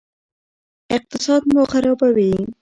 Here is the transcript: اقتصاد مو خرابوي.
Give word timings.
اقتصاد 0.97 1.41
مو 1.53 1.61
خرابوي. 1.71 2.33